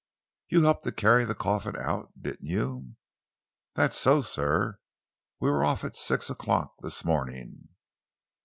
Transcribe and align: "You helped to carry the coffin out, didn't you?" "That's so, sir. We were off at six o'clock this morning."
"You 0.49 0.63
helped 0.63 0.83
to 0.85 0.91
carry 0.91 1.25
the 1.25 1.35
coffin 1.35 1.75
out, 1.77 2.11
didn't 2.19 2.47
you?" 2.47 2.95
"That's 3.75 3.95
so, 3.95 4.21
sir. 4.23 4.79
We 5.39 5.47
were 5.51 5.63
off 5.63 5.83
at 5.83 5.95
six 5.95 6.27
o'clock 6.27 6.73
this 6.81 7.05
morning." 7.05 7.69